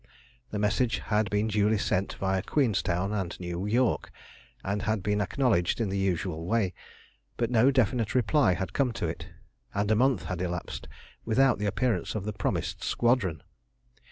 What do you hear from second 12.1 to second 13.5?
of the promised squadron.